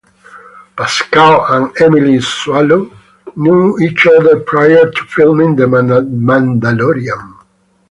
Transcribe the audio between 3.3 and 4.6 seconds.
knew each other